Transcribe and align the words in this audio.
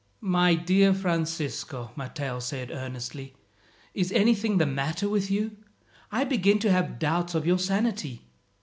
"My 0.33 0.55
dear 0.55 0.95
Francisco," 0.95 1.91
Matteo 1.95 2.39
said 2.39 2.71
earnestly, 2.71 3.35
"is 3.93 4.11
anything 4.11 4.57
the 4.57 4.65
matter 4.65 5.07
with 5.07 5.29
you? 5.29 5.57
I 6.11 6.23
begin 6.23 6.57
to 6.57 6.71
have 6.71 6.97
doubts 6.97 7.35
of 7.35 7.45
your 7.45 7.59
sanity. 7.59 8.23